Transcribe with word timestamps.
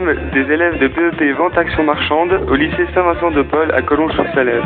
Des 0.00 0.50
élèves 0.50 0.78
de 0.78 0.88
PEP 0.88 1.36
Vente 1.36 1.58
Action 1.58 1.84
Marchande 1.84 2.46
au 2.50 2.54
lycée 2.54 2.86
Saint-Vincent 2.94 3.32
de 3.32 3.42
Paul 3.42 3.70
à 3.74 3.82
Collonges-sur-Salève. 3.82 4.62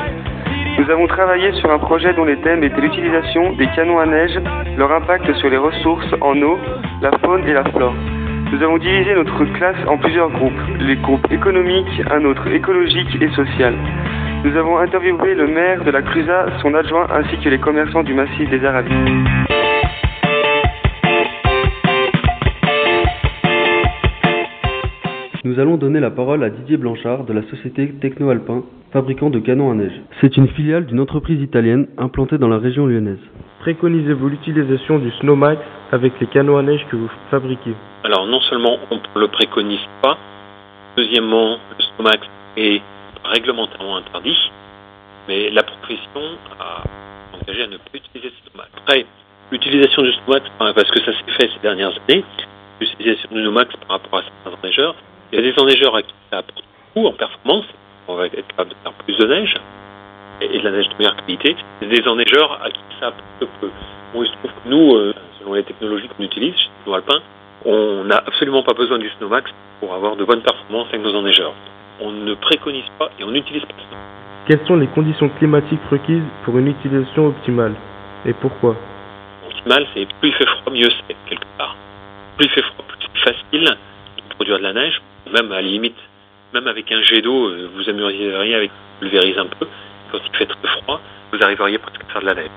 Nous 0.78 0.88
avons 0.88 1.08
travaillé 1.08 1.50
sur 1.54 1.72
un 1.72 1.78
projet 1.78 2.14
dont 2.14 2.24
les 2.24 2.36
thèmes 2.36 2.62
étaient 2.62 2.80
l'utilisation 2.80 3.52
des 3.54 3.66
canons 3.74 3.98
à 3.98 4.06
neige, 4.06 4.38
leur 4.78 4.92
impact 4.92 5.34
sur 5.34 5.50
les 5.50 5.56
ressources 5.56 6.06
en 6.20 6.40
eau, 6.40 6.56
la 7.02 7.10
faune 7.18 7.48
et 7.48 7.52
la 7.52 7.64
flore. 7.64 7.94
Nous 8.52 8.62
avons 8.62 8.78
divisé 8.78 9.12
notre 9.16 9.44
classe 9.56 9.76
en 9.88 9.98
plusieurs 9.98 10.30
groupes, 10.30 10.52
les 10.78 10.96
groupes 10.96 11.26
économiques, 11.32 12.02
un 12.12 12.24
autre 12.24 12.46
écologique 12.46 13.18
et 13.20 13.28
social. 13.30 13.74
Nous 14.44 14.56
avons 14.56 14.78
interviewé 14.78 15.34
le 15.34 15.48
maire 15.48 15.82
de 15.82 15.90
la 15.90 16.02
Clusa, 16.02 16.46
son 16.62 16.74
adjoint 16.74 17.08
ainsi 17.12 17.36
que 17.38 17.48
les 17.48 17.58
commerçants 17.58 18.04
du 18.04 18.14
massif 18.14 18.48
des 18.50 18.64
Arabies. 18.64 19.53
Nous 25.54 25.60
allons 25.60 25.76
donner 25.76 26.00
la 26.00 26.10
parole 26.10 26.42
à 26.42 26.50
Didier 26.50 26.76
Blanchard 26.76 27.22
de 27.26 27.32
la 27.32 27.48
société 27.48 27.88
Techno 28.00 28.28
Alpin, 28.28 28.64
fabricant 28.92 29.30
de 29.30 29.38
canons 29.38 29.70
à 29.70 29.74
neige. 29.76 30.02
C'est 30.20 30.36
une 30.36 30.48
filiale 30.48 30.84
d'une 30.84 30.98
entreprise 30.98 31.40
italienne 31.40 31.86
implantée 31.96 32.38
dans 32.38 32.48
la 32.48 32.58
région 32.58 32.86
lyonnaise. 32.86 33.20
Préconisez-vous 33.60 34.30
l'utilisation 34.30 34.98
du 34.98 35.12
Snowmax 35.20 35.60
avec 35.92 36.18
les 36.20 36.26
canons 36.26 36.56
à 36.56 36.62
neige 36.62 36.84
que 36.90 36.96
vous 36.96 37.08
fabriquez 37.30 37.72
Alors 38.02 38.26
non 38.26 38.40
seulement 38.40 38.78
on 38.90 38.96
ne 38.96 39.20
le 39.20 39.28
préconise 39.28 39.86
pas, 40.02 40.18
deuxièmement 40.96 41.58
le 41.78 41.84
Snowmax 41.84 42.26
est 42.56 42.82
réglementairement 43.24 43.98
interdit, 43.98 44.50
mais 45.28 45.50
la 45.50 45.62
profession 45.62 46.36
a 46.58 46.82
engagé 47.32 47.62
à 47.62 47.66
ne 47.68 47.76
plus 47.76 48.00
utiliser 48.00 48.32
le 48.32 48.50
Snowmax. 48.50 48.70
Après, 48.78 49.06
l'utilisation 49.52 50.02
du 50.02 50.10
Snowmax, 50.14 50.50
parce 50.58 50.90
que 50.90 50.98
ça 50.98 51.12
s'est 51.12 51.32
fait 51.38 51.48
ces 51.54 51.60
dernières 51.62 51.96
années, 52.08 52.24
l'utilisation 52.80 53.28
du 53.30 53.40
Snowmax 53.40 53.70
par 53.86 54.00
rapport 54.00 54.18
à 54.18 54.22
certains 54.24 54.58
enneigeurs, 54.60 54.96
il 55.34 55.44
y 55.44 55.48
a 55.48 55.52
des 55.52 55.60
enneigeurs 55.60 55.96
à 55.96 56.02
qui 56.02 56.14
ça 56.30 56.38
apporte 56.38 56.62
beaucoup 56.94 57.08
en 57.08 57.12
performance, 57.12 57.64
on 58.06 58.14
va 58.14 58.26
être 58.26 58.46
capable 58.46 58.70
de 58.70 58.76
faire 58.84 58.92
plus 58.92 59.18
de 59.18 59.26
neige, 59.26 59.56
et 60.40 60.58
de 60.58 60.62
la 60.62 60.70
neige 60.70 60.88
de 60.88 60.94
meilleure 60.96 61.16
qualité, 61.16 61.56
et 61.82 61.86
des 61.86 62.06
enneigeurs 62.06 62.60
à 62.62 62.70
qui 62.70 62.80
ça 63.00 63.08
apporte 63.08 63.50
peu. 63.60 63.70
Bon, 64.12 64.22
il 64.22 64.28
se 64.28 64.32
trouve 64.34 64.52
que 64.52 64.68
nous, 64.68 64.94
euh, 64.94 65.12
selon 65.40 65.54
les 65.54 65.64
technologies 65.64 66.06
qu'on 66.06 66.22
utilise 66.22 66.54
chez 66.54 66.70
nos 66.86 66.94
alpins, 66.94 67.20
on 67.64 68.04
n'a 68.04 68.18
absolument 68.18 68.62
pas 68.62 68.74
besoin 68.74 68.98
du 68.98 69.10
Snowmax 69.18 69.50
pour 69.80 69.92
avoir 69.92 70.14
de 70.14 70.24
bonnes 70.24 70.42
performances 70.42 70.86
avec 70.90 71.02
nos 71.02 71.16
enneigeurs. 71.16 71.54
On 72.00 72.12
ne 72.12 72.34
préconise 72.34 72.88
pas 72.96 73.10
et 73.18 73.24
on 73.24 73.32
n'utilise 73.32 73.62
pas 73.62 73.74
ça. 73.90 73.96
Quelles 74.46 74.64
sont 74.68 74.76
les 74.76 74.86
conditions 74.86 75.30
climatiques 75.30 75.80
requises 75.90 76.22
pour 76.44 76.58
une 76.58 76.68
utilisation 76.68 77.26
optimale 77.26 77.74
Et 78.24 78.34
pourquoi? 78.34 78.76
Optimale, 79.46 79.84
c'est 79.94 80.06
plus 80.20 80.28
il 80.28 80.34
fait 80.34 80.46
froid, 80.46 80.72
mieux 80.72 80.90
c'est, 81.08 81.16
quelque 81.28 81.46
part. 81.58 81.74
Plus 82.36 82.46
il 82.46 82.50
fait 82.50 82.62
froid, 82.62 82.84
plus 82.86 82.98
c'est 83.00 83.32
facile 83.32 83.64
de 83.64 84.34
produire 84.34 84.58
de 84.58 84.62
la 84.62 84.72
neige, 84.74 85.00
même 85.32 85.52
à 85.52 85.56
la 85.56 85.62
limite, 85.62 85.96
même 86.52 86.66
avec 86.68 86.90
un 86.92 87.02
jet 87.02 87.20
d'eau, 87.20 87.48
euh, 87.48 87.68
vous 87.74 87.88
amuseriez 87.88 88.54
avec 88.54 88.70
pulvérise 89.00 89.38
un 89.38 89.46
peu. 89.46 89.66
Quand 90.12 90.18
il 90.24 90.36
fait 90.36 90.46
très 90.46 90.68
froid, 90.82 91.00
vous 91.32 91.42
arriveriez 91.42 91.78
presque 91.78 92.00
à 92.02 92.12
faire 92.12 92.22
de 92.22 92.26
la 92.26 92.34
neige. 92.34 92.50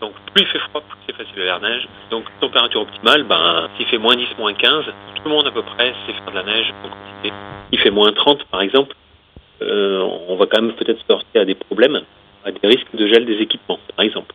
Donc 0.00 0.12
plus 0.34 0.42
il 0.42 0.46
fait 0.46 0.58
froid, 0.58 0.80
plus 0.80 0.98
c'est 1.06 1.16
facile 1.16 1.36
de 1.36 1.42
la 1.42 1.58
neige. 1.60 1.88
Donc 2.10 2.24
température 2.40 2.82
optimale, 2.82 3.24
ben, 3.24 3.68
s'il 3.76 3.86
fait 3.86 3.98
moins 3.98 4.16
10, 4.16 4.26
moins 4.38 4.54
15, 4.54 4.84
tout 4.86 5.22
le 5.24 5.30
monde 5.30 5.46
à 5.46 5.50
peu 5.50 5.62
près 5.62 5.94
sait 6.06 6.12
faire 6.12 6.30
de 6.30 6.34
la 6.34 6.42
neige 6.42 6.72
en 6.84 6.88
quantité. 6.88 7.32
Il 7.72 7.78
fait 7.78 7.90
moins 7.90 8.12
30 8.12 8.44
par 8.44 8.60
exemple, 8.60 8.94
euh, 9.62 10.00
on 10.28 10.36
va 10.36 10.46
quand 10.46 10.62
même 10.62 10.72
peut-être 10.72 10.98
se 11.06 11.12
heurter 11.12 11.38
à 11.38 11.44
des 11.44 11.54
problèmes, 11.54 12.00
à 12.44 12.50
des 12.50 12.66
risques 12.66 12.94
de 12.94 13.06
gel 13.06 13.24
des 13.24 13.40
équipements 13.40 13.78
par 13.94 14.04
exemple. 14.04 14.34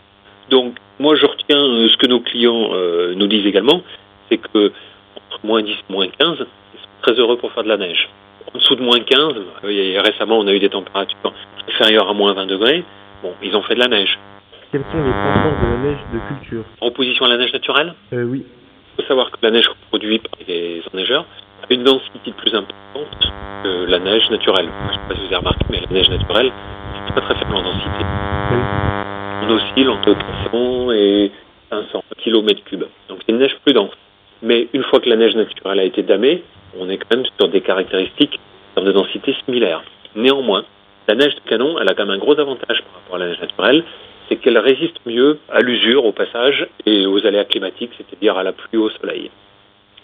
Donc 0.49 0.75
moi 0.99 1.15
je 1.15 1.25
retiens 1.25 1.61
euh, 1.61 1.89
ce 1.89 1.97
que 1.97 2.07
nos 2.07 2.19
clients 2.19 2.69
nous 3.15 3.27
disent 3.27 3.45
également, 3.45 3.81
c'est 4.29 4.37
que 4.37 4.71
entre 5.15 5.45
moins 5.45 5.61
10 5.61 5.71
et 5.71 5.75
moins 5.91 6.07
15, 6.07 6.37
ils 6.39 6.39
sont 6.39 6.47
très 7.03 7.13
heureux 7.13 7.37
pour 7.37 7.51
faire 7.51 7.63
de 7.63 7.69
la 7.69 7.77
neige. 7.77 8.09
En 8.53 8.57
dessous 8.57 8.75
de 8.75 8.81
moins 8.81 8.99
15, 8.99 9.33
et 9.69 9.99
récemment 9.99 10.39
on 10.39 10.47
a 10.47 10.53
eu 10.53 10.59
des 10.59 10.69
températures 10.69 11.17
inférieures 11.67 12.09
à 12.09 12.13
moins 12.13 12.33
20 12.33 12.45
degrés, 12.47 12.83
bon, 13.21 13.33
ils 13.43 13.55
ont 13.55 13.61
fait 13.61 13.75
de 13.75 13.79
la 13.79 13.87
neige. 13.87 14.17
Quels 14.71 14.81
sont 14.91 14.97
les 14.97 15.11
forts 15.11 15.59
de 15.61 15.67
la 15.71 15.89
neige 15.89 15.99
de 16.13 16.19
culture? 16.39 16.63
En 16.81 16.87
opposition 16.87 17.25
à 17.25 17.29
la 17.29 17.37
neige 17.37 17.53
naturelle? 17.53 17.93
Euh, 18.13 18.23
Oui. 18.23 18.43
Il 18.97 19.01
faut 19.01 19.07
savoir 19.07 19.31
que 19.31 19.37
la 19.41 19.49
neige 19.51 19.65
produite 19.89 20.27
par 20.27 20.39
les 20.47 20.81
enneigeurs 20.93 21.25
a 21.63 21.73
une 21.73 21.83
densité 21.83 22.31
plus 22.37 22.53
importante 22.53 23.31
que 23.63 23.85
la 23.89 23.97
neige 23.99 24.29
naturelle. 24.29 24.67
Je 24.83 24.87
ne 24.87 24.93
sais 24.93 24.99
pas 25.09 25.15
si 25.15 25.21
vous 25.21 25.25
avez 25.27 25.35
remarqué, 25.37 25.65
mais 25.69 25.79
la 25.81 25.87
neige 25.87 26.09
naturelle, 26.09 26.51
c'est 27.07 27.11
très 27.13 27.21
très 27.21 27.35
faible 27.39 27.55
en 27.55 27.63
densité. 27.63 27.89
Oui. 28.51 28.57
On 29.41 29.49
oscille 29.49 29.89
entre 29.89 30.13
400 30.51 30.91
et 30.91 31.31
500 31.71 32.03
km3. 32.23 32.77
Donc 33.09 33.19
c'est 33.25 33.31
une 33.31 33.39
neige 33.39 33.55
plus 33.65 33.73
dense. 33.73 33.91
Mais 34.43 34.67
une 34.73 34.83
fois 34.83 34.99
que 34.99 35.09
la 35.09 35.15
neige 35.15 35.35
naturelle 35.35 35.79
a 35.79 35.83
été 35.85 36.03
damée, 36.03 36.43
on 36.79 36.89
est 36.89 36.97
quand 36.97 37.15
même 37.17 37.25
sur 37.39 37.49
des 37.49 37.61
caractéristiques 37.61 38.39
de 38.77 38.91
densité 38.91 39.35
similaires. 39.45 39.83
Néanmoins, 40.15 40.63
la 41.07 41.15
neige 41.15 41.35
de 41.35 41.49
canon, 41.49 41.77
elle 41.79 41.89
a 41.89 41.93
quand 41.93 42.05
même 42.05 42.15
un 42.15 42.19
gros 42.19 42.39
avantage 42.39 42.81
par 42.83 42.93
rapport 43.01 43.15
à 43.15 43.19
la 43.19 43.27
neige 43.27 43.39
naturelle, 43.41 43.83
c'est 44.29 44.37
qu'elle 44.37 44.57
résiste 44.57 44.97
mieux 45.05 45.39
à 45.51 45.59
l'usure, 45.61 46.05
au 46.05 46.11
passage, 46.11 46.67
et 46.85 47.05
aux 47.05 47.25
aléas 47.25 47.45
climatiques, 47.45 47.91
c'est-à-dire 47.97 48.37
à 48.37 48.43
la 48.43 48.53
pluie 48.53 48.77
au 48.77 48.89
soleil. 48.89 49.29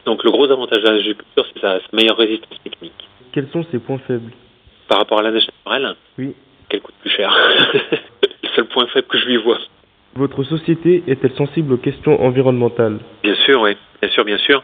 Donc 0.06 0.24
le 0.24 0.32
gros 0.32 0.50
avantage 0.52 0.84
de 0.84 0.88
la 0.88 0.94
neige 0.96 1.08
de 1.08 1.14
culture, 1.14 1.46
c'est 1.54 1.60
sa, 1.62 1.80
sa 1.80 1.86
meilleure 1.94 2.18
résistance 2.18 2.58
technique. 2.64 2.94
Quels 3.32 3.48
sont 3.50 3.64
ses 3.72 3.80
points 3.80 4.00
faibles? 4.08 4.32
Par 4.88 4.98
rapport 5.00 5.20
à 5.20 5.24
la 5.24 5.32
neige 5.32 5.48
naturelle, 5.66 5.96
Oui. 6.18 6.34
qu'elle 6.68 6.82
coûte 6.82 6.96
plus 7.02 7.10
cher. 7.12 7.34
c'est 7.72 7.92
le 8.44 8.50
seul 8.56 8.66
point 8.66 8.88
faible 8.88 9.08
que 9.08 9.18
je 9.18 9.26
lui 9.26 9.38
vois. 9.38 9.60
Votre 10.16 10.44
société 10.44 11.04
est-elle 11.08 11.34
sensible 11.34 11.74
aux 11.74 11.78
questions 11.78 12.22
environnementales? 12.22 13.00
Bien 13.24 13.36
sûr, 13.46 13.62
oui. 13.62 13.76
Bien 14.02 14.12
sûr, 14.12 14.26
bien 14.26 14.38
sûr. 14.40 14.64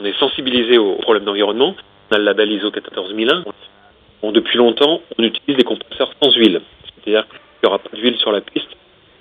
On 0.00 0.04
est 0.04 0.16
sensibilisé 0.16 0.78
aux 0.78 0.94
problèmes 0.94 1.24
d'environnement. 1.24 1.74
On 2.10 2.14
a 2.14 2.18
le 2.18 2.24
label 2.24 2.52
ISO 2.52 2.70
14001. 2.70 3.42
Bon, 4.22 4.30
depuis 4.30 4.56
longtemps, 4.56 5.02
on 5.18 5.24
utilise 5.24 5.56
des 5.56 5.64
compresseurs 5.64 6.12
sans 6.22 6.32
huile. 6.36 6.60
C'est-à-dire 6.84 7.26
qu'il 7.26 7.40
n'y 7.64 7.66
aura 7.66 7.80
pas 7.80 7.96
d'huile 7.96 8.16
sur 8.18 8.30
la 8.30 8.40
piste 8.40 8.68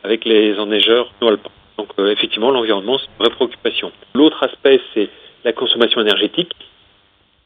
avec 0.03 0.23
les 0.23 0.59
enneigeurs 0.59 1.11
no 1.19 1.29
alpins. 1.29 1.49
Donc 1.79 1.89
euh, 1.97 2.11
effectivement, 2.11 2.51
l'environnement, 2.51 2.99
c'est 2.99 3.07
une 3.07 3.25
vraie 3.25 3.35
préoccupation. 3.35 3.91
L'autre 4.13 4.43
aspect, 4.43 4.79
c'est 4.93 5.09
la 5.43 5.51
consommation 5.51 5.99
énergétique, 5.99 6.51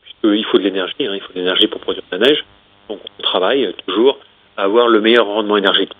puisqu'il 0.01 0.43
faut 0.43 0.57
de 0.57 0.63
l'énergie, 0.63 0.95
hein, 0.99 1.13
il 1.15 1.21
faut 1.21 1.31
de 1.31 1.39
l'énergie 1.39 1.67
pour 1.67 1.79
produire 1.79 2.03
de 2.11 2.17
la 2.17 2.27
neige. 2.27 2.43
Donc 2.89 2.99
on 3.17 3.23
travaille 3.23 3.65
euh, 3.65 3.71
toujours 3.87 4.19
à 4.57 4.63
avoir 4.63 4.89
le 4.89 4.99
meilleur 4.99 5.25
rendement 5.25 5.55
énergétique, 5.55 5.95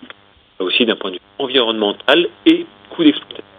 aussi 0.58 0.84
d'un 0.84 0.96
point 0.96 1.12
de 1.12 1.16
vue 1.16 1.22
environnemental 1.38 2.28
et 2.44 2.66
coût 2.90 3.04
d'exploitation. 3.04 3.51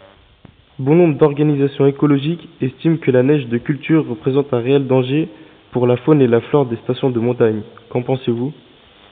Bon 0.80 0.96
nombre 0.96 1.20
d'organisations 1.20 1.86
écologiques 1.86 2.50
estiment 2.60 2.98
que 2.98 3.12
la 3.12 3.22
neige 3.22 3.46
de 3.46 3.60
culture 3.60 4.08
représente 4.10 4.52
un 4.56 4.60
réel 4.60 4.88
danger 4.88 5.30
pour 5.72 5.86
la 5.86 5.98
faune 5.98 6.20
et 6.20 6.26
la 6.26 6.42
flore 6.42 6.66
des 6.66 6.78
stations 6.78 7.12
de 7.12 7.20
montagne. 7.20 7.62
Qu'en 7.90 8.02
pensez-vous? 8.02 8.52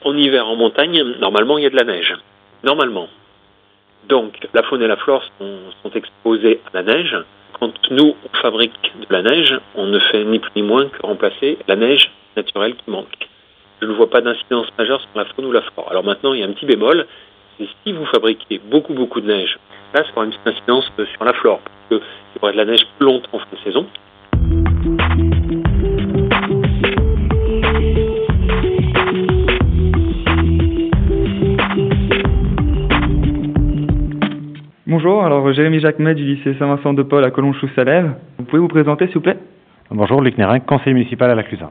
En 0.04 0.16
hiver, 0.16 0.44
en 0.48 0.56
montagne, 0.56 1.00
normalement, 1.20 1.58
il 1.58 1.62
y 1.62 1.66
a 1.68 1.70
de 1.70 1.76
la 1.76 1.84
neige. 1.84 2.16
Normalement. 2.64 3.06
Donc, 4.08 4.36
la 4.52 4.64
faune 4.64 4.82
et 4.82 4.88
la 4.88 4.96
flore 4.96 5.22
sont, 5.38 5.90
exposées 5.94 6.58
à 6.66 6.82
la 6.82 6.82
neige. 6.82 7.16
Quand 7.60 7.72
nous, 7.92 8.16
on 8.24 8.36
fabrique 8.38 8.92
de 9.08 9.14
la 9.14 9.22
neige, 9.22 9.54
on 9.76 9.86
ne 9.86 10.00
fait 10.00 10.24
ni 10.24 10.40
plus 10.40 10.50
ni 10.56 10.62
moins 10.62 10.86
que 10.86 11.06
remplacer 11.06 11.58
la 11.68 11.76
neige 11.76 12.10
naturelle 12.36 12.74
qui 12.74 12.90
manque. 12.90 13.28
Je 13.80 13.86
ne 13.86 13.92
vois 13.92 14.10
pas 14.10 14.20
d'incidence 14.20 14.66
majeure 14.76 15.00
sur 15.00 15.10
la 15.14 15.26
faune 15.26 15.44
ou 15.44 15.52
la 15.52 15.62
flore. 15.62 15.86
Alors 15.92 16.02
maintenant, 16.02 16.34
il 16.34 16.40
y 16.40 16.42
a 16.42 16.46
un 16.46 16.52
petit 16.52 16.66
bémol, 16.66 17.06
c'est 17.62 17.90
si 17.90 17.96
vous 17.96 18.04
fabriquez 18.06 18.60
beaucoup, 18.70 18.94
beaucoup 18.94 19.20
de 19.20 19.26
neige, 19.26 19.58
là, 19.94 20.02
ça 20.04 20.10
aura 20.16 20.24
une 20.24 20.30
petite 20.30 20.46
incidence 20.46 20.90
sur 21.14 21.24
la 21.24 21.32
flore, 21.34 21.60
parce 21.88 22.02
qu'il 22.02 22.10
y 22.36 22.38
aura 22.42 22.52
de 22.52 22.56
la 22.56 22.64
neige 22.64 22.86
plus 22.98 23.06
longtemps 23.06 23.28
en 23.32 23.38
fin 23.38 23.46
de 23.52 23.58
saison. 23.58 23.86
Bonjour, 34.86 35.24
alors 35.24 35.50
Jérémy 35.52 35.80
Jacquemet 35.80 36.14
du 36.14 36.24
lycée 36.24 36.54
Saint-Vincent 36.58 36.92
de 36.92 37.02
Paul 37.02 37.24
à 37.24 37.30
Collonges-sous-Salève. 37.30 38.14
Vous 38.38 38.44
pouvez 38.44 38.60
vous 38.60 38.68
présenter 38.68 39.06
s'il 39.06 39.14
vous 39.14 39.20
plaît? 39.22 39.38
Bonjour, 39.90 40.20
Luc 40.20 40.36
Nérin, 40.36 40.60
conseiller 40.60 40.94
municipal 40.94 41.30
à 41.30 41.34
la 41.34 41.42
Clusa. 41.42 41.70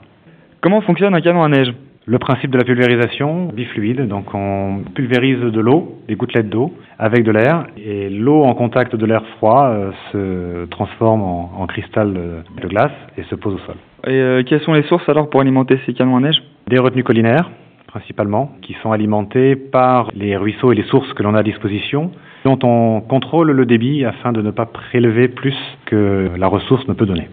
Comment 0.62 0.82
fonctionne 0.82 1.14
un 1.14 1.22
canon 1.22 1.44
à 1.44 1.48
neige? 1.48 1.72
Le 2.08 2.18
principe 2.18 2.50
de 2.50 2.58
la 2.58 2.64
pulvérisation 2.64 3.50
bifluide, 3.54 4.08
donc 4.08 4.34
on 4.34 4.82
pulvérise 4.96 5.40
de 5.40 5.60
l'eau, 5.60 6.00
des 6.08 6.16
gouttelettes 6.16 6.50
d'eau, 6.50 6.74
avec 6.98 7.24
de 7.24 7.32
l'air, 7.32 7.68
et 7.78 8.10
l'eau 8.10 8.42
en 8.42 8.56
contact 8.56 8.96
de 8.96 9.06
l'air 9.06 9.24
froid 9.38 9.68
euh, 9.68 9.92
se 10.12 10.66
transforme 10.66 11.22
en, 11.22 11.52
en 11.60 11.68
cristal 11.68 12.12
de, 12.12 12.62
de 12.62 12.68
glace 12.68 12.92
et 13.20 13.24
se 13.24 13.36
pose 13.36 13.54
au 13.54 13.60
sol. 13.60 13.76
Et 14.08 14.14
euh, 14.14 14.44
quelles 14.44 14.62
sont 14.62 14.74
les 14.74 14.82
sources 14.84 15.08
alors 15.10 15.30
pour 15.30 15.42
alimenter 15.42 15.80
ces 15.86 15.94
canons 15.94 16.18
à 16.18 16.22
neige? 16.22 16.42
Des 16.68 16.80
retenues 16.80 17.04
collinaires, 17.04 17.52
principalement, 17.86 18.52
qui 18.64 18.76
sont 18.82 18.92
alimentées 18.92 19.56
par 19.56 20.10
les 20.16 20.36
ruisseaux 20.36 20.72
et 20.72 20.76
les 20.76 20.86
sources 20.86 21.14
que 21.14 21.22
l'on 21.22 21.36
a 21.36 21.42
à 21.42 21.44
disposition, 21.44 22.10
dont 22.46 22.58
on 22.64 23.02
contrôle 23.02 23.52
le 23.52 23.66
débit 23.68 24.06
afin 24.06 24.32
de 24.32 24.42
ne 24.42 24.50
pas 24.50 24.66
prélever 24.66 25.28
plus 25.28 25.56
que 25.86 26.32
la 26.36 26.48
ressource 26.48 26.88
ne 26.88 26.94
peut 26.94 27.06
donner. 27.06 27.30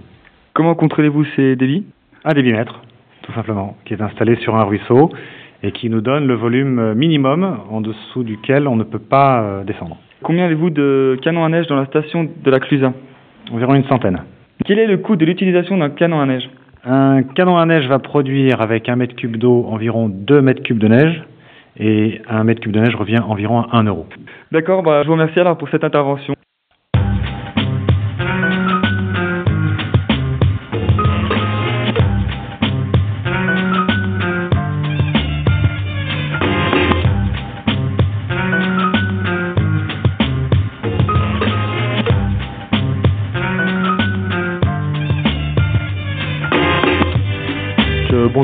Comment 0.53 0.75
contrôlez-vous 0.75 1.25
ces 1.37 1.56
débits? 1.56 1.87
Un 2.25 2.35
débitmètre, 2.35 2.82
tout 3.28 3.34
simplement, 3.34 3.76
qui 3.84 3.92
est 3.92 4.00
installé 4.00 4.36
sur 4.36 4.56
un 4.56 4.64
ruisseau 4.64 5.10
et 5.62 5.70
qui 5.72 5.90
nous 5.90 6.00
donne 6.00 6.26
le 6.26 6.34
volume 6.34 6.94
minimum 6.94 7.58
en 7.70 7.82
dessous 7.82 8.25
duquel 8.25 8.66
on 8.66 8.76
ne 8.76 8.84
peut 8.84 8.98
pas 8.98 9.42
euh, 9.42 9.64
descendre. 9.64 9.98
Combien 10.22 10.46
avez-vous 10.46 10.70
de 10.70 11.19
canons 11.22 11.44
à 11.44 11.48
neige 11.50 11.66
dans 11.66 11.76
la 11.76 11.84
station 11.86 12.25
de 12.25 12.50
la 12.50 12.58
Clusa? 12.58 12.94
Environ 13.52 13.75
une 13.75 13.84
centaine. 13.84 14.22
Quel 14.64 14.78
est 14.78 14.86
le 14.86 14.96
coût 14.96 15.16
de 15.16 15.26
l'utilisation 15.26 15.76
d'un 15.76 15.90
canon 15.90 16.20
à 16.20 16.26
neige? 16.26 16.48
Un 16.84 17.22
canon 17.22 17.58
à 17.58 17.66
neige 17.66 17.86
va 17.86 17.98
produire 17.98 18.62
avec 18.62 18.88
un 18.88 18.96
mètre 18.96 19.14
cube 19.14 19.36
d'eau 19.36 19.66
environ 19.69 20.08
2 20.08 20.40
mètres 20.40 20.62
cubes 20.62 20.78
de 20.78 20.88
neige 20.88 21.22
et 21.78 22.22
un 22.28 22.44
mètre 22.44 22.62
cube 22.62 22.72
de 22.72 22.81
neige 22.81 22.96
revient 22.96 23.20
environ 23.20 23.60
à 23.60 23.78
1 23.78 23.84
euro. 23.84 24.06
D'accord, 24.52 24.82
bah, 24.82 25.02
je 25.02 25.08
vous 25.08 25.14
remercie 25.14 25.38
alors 25.38 25.58
pour 25.58 25.69
cette 25.69 25.84
intervention. 25.84 26.34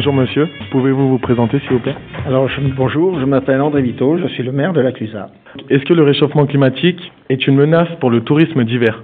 Bonjour 0.05 0.21
monsieur, 0.21 0.49
pouvez-vous 0.71 1.09
vous 1.09 1.19
présenter 1.19 1.59
s'il 1.61 1.71
vous 1.71 1.79
plaît? 1.79 1.95
Alors 2.27 2.47
je- 2.47 2.61
bonjour, 2.77 3.19
je 3.19 3.25
m'appelle 3.25 3.63
André 3.63 3.81
Vito, 3.81 4.19
je 4.19 4.27
suis 4.27 4.43
le 4.43 4.53
maire 4.53 4.75
de 4.75 4.83
la 4.83 4.93
Clusaz. 4.93 5.31
Est-ce 5.71 5.83
que 5.87 5.95
le 5.95 6.03
réchauffement 6.03 6.45
climatique 6.45 7.11
est 7.31 7.47
une 7.47 7.55
menace 7.55 7.89
pour 8.01 8.11
le 8.11 8.21
tourisme 8.21 8.65
d'hiver? 8.65 9.03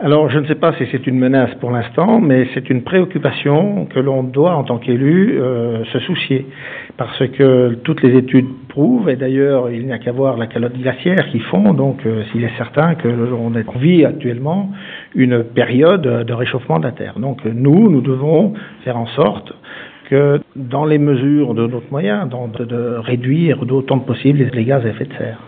Alors 0.00 0.30
je 0.30 0.38
ne 0.38 0.46
sais 0.46 0.54
pas 0.54 0.72
si 0.78 0.84
c'est 0.90 1.06
une 1.06 1.18
menace 1.18 1.54
pour 1.56 1.70
l'instant, 1.70 2.18
mais 2.18 2.48
c'est 2.54 2.70
une 2.70 2.82
préoccupation 2.82 3.84
que 3.84 4.00
l'on 4.00 4.22
doit 4.22 4.54
en 4.54 4.64
tant 4.64 4.78
qu'élu 4.78 5.38
euh, 5.38 5.84
se 5.92 5.98
soucier, 5.98 6.46
parce 6.96 7.28
que 7.28 7.74
toutes 7.84 8.02
les 8.02 8.16
études 8.16 8.48
prouvent, 8.70 9.10
et 9.10 9.16
d'ailleurs 9.16 9.70
il 9.70 9.84
n'y 9.84 9.92
a 9.92 9.98
qu'à 9.98 10.12
voir 10.12 10.38
la 10.38 10.46
calotte 10.46 10.78
glaciaire 10.78 11.28
qui 11.30 11.40
fond, 11.40 11.74
donc 11.74 12.06
euh, 12.06 12.22
il 12.34 12.42
est 12.42 12.56
certain 12.56 12.94
que 12.94 13.06
l'on 13.06 13.52
vit 13.76 14.06
actuellement 14.06 14.70
une 15.14 15.44
période 15.44 16.24
de 16.24 16.32
réchauffement 16.32 16.78
de 16.78 16.84
la 16.84 16.92
Terre. 16.92 17.18
Donc 17.18 17.44
nous, 17.44 17.90
nous 17.90 18.00
devons 18.00 18.54
faire 18.82 18.96
en 18.96 19.06
sorte 19.08 19.52
dans 20.56 20.84
les 20.84 20.98
mesures 20.98 21.54
de 21.54 21.66
notre 21.66 21.90
moyen, 21.90 22.26
de 22.26 22.96
réduire 22.98 23.64
d'autant 23.64 23.98
que 23.98 24.06
possible 24.06 24.50
les 24.52 24.64
gaz 24.64 24.84
à 24.84 24.88
effet 24.88 25.04
de 25.04 25.12
serre. 25.14 25.38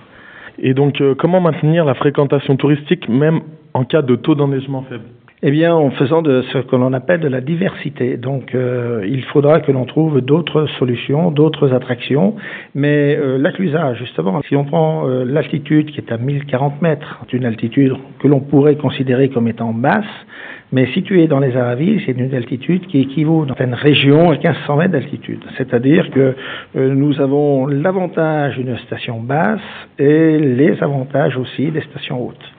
Et 0.58 0.74
donc 0.74 1.00
euh, 1.00 1.14
comment 1.14 1.40
maintenir 1.40 1.84
la 1.84 1.94
fréquentation 1.94 2.56
touristique 2.56 3.08
même 3.08 3.40
en 3.74 3.84
cas 3.84 4.02
de 4.02 4.16
taux 4.16 4.34
d'enneigement 4.34 4.82
faible? 4.88 5.04
Eh 5.46 5.50
bien, 5.50 5.74
en 5.74 5.90
faisant 5.90 6.22
de 6.22 6.40
ce 6.54 6.58
que 6.58 6.74
l'on 6.74 6.94
appelle 6.94 7.20
de 7.20 7.28
la 7.28 7.42
diversité. 7.42 8.16
Donc, 8.16 8.54
euh, 8.54 9.06
il 9.06 9.22
faudra 9.24 9.60
que 9.60 9.72
l'on 9.72 9.84
trouve 9.84 10.22
d'autres 10.22 10.66
solutions, 10.78 11.30
d'autres 11.30 11.74
attractions. 11.74 12.34
Mais 12.74 13.14
euh, 13.14 13.36
la 13.36 13.52
Clusaz, 13.52 13.92
justement, 13.96 14.40
si 14.48 14.56
on 14.56 14.64
prend 14.64 15.06
euh, 15.06 15.22
l'altitude 15.26 15.90
qui 15.90 15.98
est 16.00 16.10
à 16.10 16.16
1040 16.16 16.80
mètres, 16.80 17.20
une 17.34 17.44
altitude 17.44 17.92
que 18.20 18.26
l'on 18.28 18.40
pourrait 18.40 18.76
considérer 18.76 19.28
comme 19.28 19.46
étant 19.46 19.74
basse, 19.74 20.06
mais 20.72 20.86
située 20.92 21.26
dans 21.26 21.40
les 21.40 21.56
Aravis, 21.56 22.02
c'est 22.06 22.12
une 22.12 22.34
altitude 22.34 22.86
qui 22.86 23.00
équivaut 23.00 23.44
dans 23.44 23.54
certaines 23.54 23.74
régions 23.74 24.30
à 24.30 24.38
1500 24.38 24.76
mètres 24.76 24.92
d'altitude. 24.92 25.44
C'est-à-dire 25.58 26.10
que 26.10 26.34
euh, 26.76 26.94
nous 26.94 27.20
avons 27.20 27.66
l'avantage 27.66 28.56
d'une 28.56 28.78
station 28.78 29.20
basse 29.20 29.60
et 29.98 30.38
les 30.38 30.82
avantages 30.82 31.36
aussi 31.36 31.70
des 31.70 31.82
stations 31.82 32.26
hautes. 32.26 32.53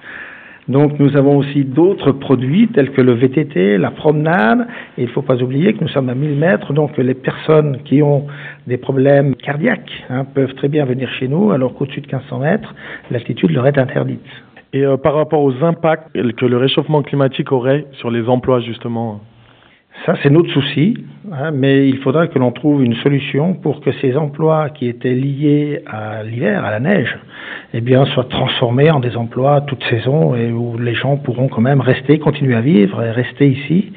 Donc 0.67 0.99
nous 0.99 1.15
avons 1.15 1.37
aussi 1.37 1.63
d'autres 1.63 2.11
produits 2.11 2.67
tels 2.69 2.91
que 2.91 3.01
le 3.01 3.13
VTT, 3.13 3.77
la 3.77 3.91
promenade, 3.91 4.67
et 4.97 5.03
il 5.03 5.07
ne 5.07 5.11
faut 5.11 5.21
pas 5.21 5.41
oublier 5.43 5.73
que 5.73 5.81
nous 5.81 5.89
sommes 5.89 6.09
à 6.09 6.15
1000 6.15 6.35
mètres, 6.37 6.73
donc 6.73 6.97
les 6.97 7.13
personnes 7.13 7.79
qui 7.85 8.01
ont 8.01 8.25
des 8.65 8.77
problèmes 8.77 9.35
cardiaques 9.35 10.05
hein, 10.09 10.25
peuvent 10.25 10.55
très 10.55 10.67
bien 10.67 10.85
venir 10.85 11.09
chez 11.19 11.27
nous, 11.27 11.51
alors 11.51 11.75
qu'au-dessus 11.75 12.01
de 12.01 12.07
1500 12.07 12.39
mètres, 12.39 12.73
l'altitude 13.11 13.51
leur 13.51 13.67
est 13.67 13.77
interdite. 13.77 14.25
Et 14.73 14.83
euh, 14.83 14.97
par 14.97 15.13
rapport 15.13 15.43
aux 15.43 15.63
impacts 15.63 16.11
que 16.13 16.45
le 16.45 16.57
réchauffement 16.57 17.03
climatique 17.03 17.51
aurait 17.51 17.85
sur 17.93 18.09
les 18.09 18.27
emplois 18.27 18.59
justement? 18.59 19.21
Ça, 20.05 20.15
c'est 20.21 20.29
notre 20.29 20.49
souci, 20.49 20.97
hein, 21.31 21.51
mais 21.51 21.87
il 21.87 21.97
faudra 21.99 22.27
que 22.27 22.39
l'on 22.39 22.51
trouve 22.51 22.83
une 22.83 22.95
solution 22.95 23.53
pour 23.53 23.81
que 23.81 23.91
ces 24.01 24.15
emplois 24.15 24.69
qui 24.69 24.87
étaient 24.87 25.13
liés 25.13 25.81
à 25.85 26.23
l'hiver, 26.23 26.63
à 26.63 26.71
la 26.71 26.79
neige, 26.79 27.17
eh 27.73 27.81
soient 28.13 28.25
transformés 28.29 28.89
en 28.89 28.99
des 28.99 29.17
emplois 29.17 29.61
toute 29.61 29.83
saison 29.85 30.35
et 30.35 30.51
où 30.51 30.77
les 30.77 30.93
gens 30.93 31.17
pourront 31.17 31.47
quand 31.47 31.61
même 31.61 31.81
rester, 31.81 32.19
continuer 32.19 32.55
à 32.55 32.61
vivre 32.61 33.01
et 33.03 33.11
rester 33.11 33.49
ici, 33.49 33.91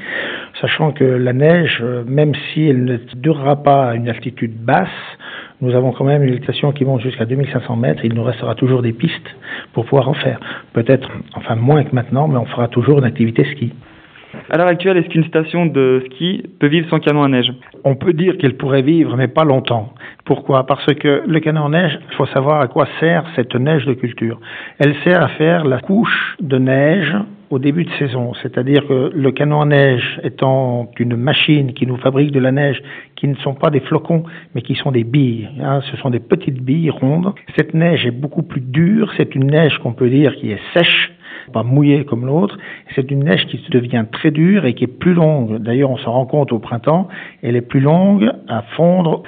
sachant 0.60 0.92
que 0.92 1.04
la 1.04 1.32
neige, 1.32 1.78
euh, 1.82 2.02
même 2.06 2.32
si 2.34 2.66
elle 2.66 2.84
ne 2.84 2.96
durera 3.16 3.62
pas 3.62 3.90
à 3.90 3.94
une 3.94 4.08
altitude 4.08 4.56
basse, 4.56 4.88
nous 5.60 5.74
avons 5.74 5.92
quand 5.92 6.04
même 6.04 6.22
une 6.22 6.42
station 6.42 6.72
qui 6.72 6.84
monte 6.84 7.00
jusqu'à 7.00 7.24
2500 7.24 7.76
mètres. 7.76 8.04
Il 8.04 8.14
nous 8.14 8.22
restera 8.22 8.54
toujours 8.54 8.82
des 8.82 8.92
pistes 8.92 9.36
pour 9.72 9.84
pouvoir 9.86 10.08
en 10.08 10.14
faire. 10.14 10.38
Peut-être, 10.72 11.08
enfin 11.34 11.56
moins 11.56 11.82
que 11.82 11.94
maintenant, 11.94 12.28
mais 12.28 12.38
on 12.38 12.46
fera 12.46 12.68
toujours 12.68 12.98
une 12.98 13.04
activité 13.04 13.44
ski. 13.44 13.72
À 14.50 14.56
l'heure 14.56 14.68
actuelle, 14.68 14.96
est-ce 14.96 15.08
qu'une 15.08 15.26
station 15.26 15.66
de 15.66 16.02
ski 16.06 16.42
peut 16.58 16.68
vivre 16.68 16.88
sans 16.88 17.00
canon 17.00 17.22
à 17.22 17.28
neige? 17.28 17.52
On 17.84 17.96
peut 17.96 18.14
dire 18.14 18.38
qu'elle 18.38 18.56
pourrait 18.56 18.80
vivre, 18.80 19.14
mais 19.14 19.28
pas 19.28 19.44
longtemps. 19.44 19.92
Pourquoi? 20.24 20.64
Parce 20.64 20.86
que 20.94 21.22
le 21.26 21.40
canon 21.40 21.66
à 21.66 21.68
neige, 21.68 21.98
il 22.10 22.14
faut 22.16 22.24
savoir 22.26 22.62
à 22.62 22.66
quoi 22.66 22.88
sert 22.98 23.26
cette 23.36 23.54
neige 23.56 23.84
de 23.84 23.92
culture. 23.92 24.40
Elle 24.78 24.94
sert 25.04 25.22
à 25.22 25.28
faire 25.28 25.66
la 25.66 25.80
couche 25.80 26.36
de 26.40 26.56
neige 26.56 27.14
au 27.50 27.58
début 27.58 27.84
de 27.84 27.90
saison. 27.98 28.32
C'est-à-dire 28.42 28.86
que 28.86 29.10
le 29.14 29.30
canon 29.32 29.60
à 29.60 29.66
neige 29.66 30.18
étant 30.22 30.90
une 30.98 31.16
machine 31.16 31.74
qui 31.74 31.86
nous 31.86 31.98
fabrique 31.98 32.32
de 32.32 32.40
la 32.40 32.50
neige 32.50 32.82
qui 33.16 33.28
ne 33.28 33.34
sont 33.36 33.54
pas 33.54 33.68
des 33.68 33.80
flocons, 33.80 34.22
mais 34.54 34.62
qui 34.62 34.76
sont 34.76 34.92
des 34.92 35.04
billes. 35.04 35.48
hein. 35.62 35.80
ce 35.90 35.96
sont 35.98 36.08
des 36.08 36.20
petites 36.20 36.62
billes 36.62 36.90
rondes. 36.90 37.34
Cette 37.54 37.74
neige 37.74 38.06
est 38.06 38.12
beaucoup 38.12 38.42
plus 38.42 38.62
dure. 38.62 39.12
C'est 39.18 39.34
une 39.34 39.48
neige 39.48 39.76
qu'on 39.82 39.92
peut 39.92 40.08
dire 40.08 40.34
qui 40.36 40.52
est 40.52 40.60
sèche 40.72 41.12
pas 41.48 41.62
mouillée 41.62 42.04
comme 42.04 42.26
l'autre. 42.26 42.56
C'est 42.94 43.10
une 43.10 43.24
neige 43.24 43.46
qui 43.46 43.60
devient 43.70 44.04
très 44.10 44.30
dure 44.30 44.66
et 44.66 44.74
qui 44.74 44.84
est 44.84 44.98
plus 44.98 45.14
longue. 45.14 45.58
D'ailleurs, 45.58 45.90
on 45.90 45.98
s'en 45.98 46.12
rend 46.12 46.26
compte 46.26 46.52
au 46.52 46.58
printemps. 46.58 47.08
Elle 47.42 47.56
est 47.56 47.60
plus 47.60 47.80
longue 47.80 48.30
à 48.48 48.62
fondre. 48.76 49.22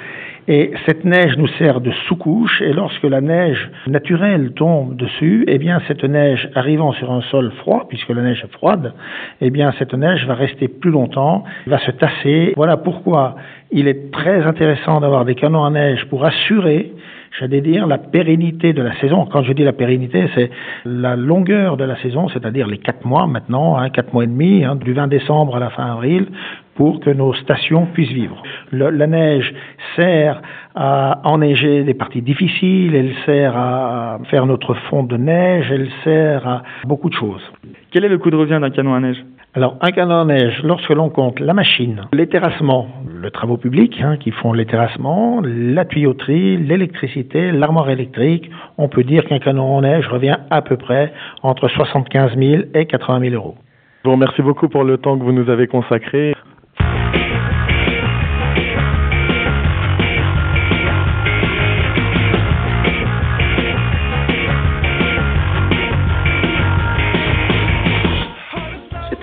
Et 0.49 0.73
cette 0.87 1.05
neige 1.05 1.37
nous 1.37 1.47
sert 1.59 1.81
de 1.81 1.93
sous-couche. 2.09 2.61
Et 2.63 2.73
lorsque 2.73 3.05
la 3.05 3.21
neige 3.21 3.71
naturelle 3.87 4.53
tombe 4.53 4.97
dessus, 4.97 5.45
eh 5.47 5.59
bien, 5.59 5.81
cette 5.87 6.03
neige 6.03 6.49
arrivant 6.55 6.93
sur 6.93 7.13
un 7.13 7.21
sol 7.23 7.53
froid, 7.59 7.87
puisque 7.89 8.09
la 8.09 8.23
neige 8.23 8.43
est 8.45 8.53
froide, 8.53 8.93
eh 9.41 9.51
bien, 9.51 9.73
cette 9.79 9.95
neige 9.95 10.27
va 10.27 10.35
rester 10.35 10.67
plus 10.67 10.91
longtemps, 10.91 11.45
va 11.67 11.79
se 11.79 11.93
tasser. 11.93 12.53
Voilà 12.57 12.77
pourquoi 12.77 13.37
il 13.71 13.87
est 13.87 14.11
très 14.11 14.43
intéressant 14.43 15.01
d'avoir 15.01 15.25
des 15.25 15.37
canons 15.37 15.65
à 15.65 15.71
neige 15.71 16.05
pour 16.07 16.25
assurer 16.25 16.93
j'allais 17.39 17.61
dire, 17.61 17.87
la 17.87 17.99
pérennité 17.99 18.73
de 18.73 18.83
la 18.83 18.95
saison. 19.01 19.27
Quand 19.27 19.43
je 19.43 19.53
dis 19.53 19.65
la 19.65 19.73
pérennité, 19.73 20.29
c'est 20.35 20.51
la 20.85 21.17
longueur 21.17 21.77
de 21.77 21.85
la 21.85 21.97
saison, 22.03 22.29
c'est-à-dire 22.29 22.67
les 22.67 22.79
quatre 22.79 23.05
mois 23.05 23.27
maintenant, 23.27 23.77
hein, 23.77 23.91
quatre 23.91 24.13
mois 24.13 24.25
et 24.25 24.27
demi, 24.27 24.65
hein, 24.65 24.77
du 24.77 24.93
20 24.93 25.09
décembre 25.09 25.57
à 25.57 25.61
la 25.61 25.71
fin 25.71 25.93
avril, 25.93 26.27
pour 26.75 27.01
que 27.01 27.11
nos 27.11 27.35
stations 27.35 27.87
puissent 27.87 28.13
vivre. 28.13 28.43
La 28.73 29.07
neige 29.07 29.53
sert 29.97 30.41
à 30.75 31.21
enneiger 31.25 31.85
des 31.85 31.95
parties 31.95 32.23
difficiles, 32.23 32.95
elle 32.95 33.13
sert 33.27 33.57
à 33.57 34.19
faire 34.31 34.47
notre 34.47 34.75
fond 34.89 35.03
de 35.03 35.17
neige, 35.17 35.71
elle 35.71 35.89
sert 36.05 36.47
à 36.47 36.63
beaucoup 36.85 37.11
de 37.11 37.15
choses. 37.15 37.43
Quel 37.91 38.05
est 38.05 38.09
le 38.09 38.19
coût 38.19 38.31
de 38.31 38.37
revient 38.37 38.59
d'un 38.61 38.71
canon 38.71 38.95
à 38.95 39.01
neige? 39.01 39.23
Alors, 39.53 39.77
un 39.81 39.91
canon 39.91 40.21
à 40.21 40.25
neige, 40.25 40.61
lorsque 40.63 40.91
l'on 40.91 41.11
compte 41.11 41.41
la 41.41 41.53
machine, 41.55 42.03
les 42.13 42.29
terrassements, 42.29 42.87
le 43.13 43.33
travaux 43.33 43.57
publics 43.57 44.01
hein, 44.01 44.17
qui 44.17 44.31
font 44.31 44.53
les 44.53 44.65
terrassements, 44.65 45.43
la 45.43 45.85
tuyauterie, 45.85 46.57
l'électricité, 46.57 47.51
l'armoire 47.51 47.91
électrique, 47.91 48.49
on 48.79 48.89
peut 48.89 49.03
dire 49.03 49.25
qu'un 49.25 49.41
canon 49.41 49.79
à 49.79 49.81
neige 49.81 50.07
revient 50.07 50.37
à 50.51 50.63
peu 50.63 50.77
près 50.77 51.13
entre 51.43 51.67
75 51.67 52.37
000 52.39 52.63
et 52.75 52.87
80 52.87 53.29
000 53.31 53.35
euros. 53.35 53.57
Je 54.05 54.09
vous 54.09 54.15
remercie 54.15 54.41
beaucoup 54.41 54.69
pour 54.69 54.85
le 54.85 54.99
temps 54.99 55.19
que 55.19 55.25
vous 55.25 55.33
nous 55.33 55.51
avez 55.51 55.67
consacré. 55.67 56.33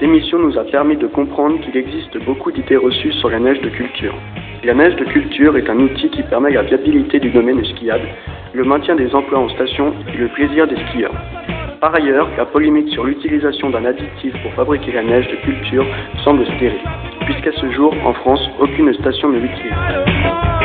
Émission 0.07 0.39
nous 0.39 0.57
a 0.57 0.63
permis 0.63 0.95
de 0.95 1.07
comprendre 1.07 1.59
qu'il 1.59 1.75
existe 1.75 2.17
beaucoup 2.23 2.49
d'idées 2.49 2.77
reçues 2.77 3.11
sur 3.13 3.29
la 3.29 3.39
neige 3.39 3.59
de 3.59 3.69
culture. 3.69 4.13
La 4.63 4.73
neige 4.73 4.95
de 4.95 5.03
culture 5.03 5.57
est 5.57 5.69
un 5.69 5.77
outil 5.79 6.09
qui 6.09 6.23
permet 6.23 6.51
la 6.51 6.63
viabilité 6.63 7.19
du 7.19 7.29
domaine 7.29 7.63
skiable, 7.65 8.07
le 8.53 8.63
maintien 8.63 8.95
des 8.95 9.13
emplois 9.13 9.39
en 9.39 9.49
station 9.49 9.93
et 10.13 10.17
le 10.17 10.29
plaisir 10.29 10.65
des 10.65 10.77
skieurs. 10.77 11.13
Par 11.81 11.93
ailleurs, 11.93 12.29
la 12.37 12.45
polémique 12.45 12.89
sur 12.93 13.03
l'utilisation 13.03 13.69
d'un 13.69 13.83
additif 13.83 14.33
pour 14.43 14.53
fabriquer 14.53 14.93
la 14.93 15.03
neige 15.03 15.27
de 15.27 15.35
culture 15.35 15.85
semble 16.23 16.45
stérile, 16.55 16.79
puisqu'à 17.25 17.51
ce 17.51 17.69
jour, 17.71 17.93
en 18.05 18.13
France, 18.13 18.49
aucune 18.59 18.93
station 18.93 19.29
ne 19.29 19.39
l'utilise. 19.39 20.56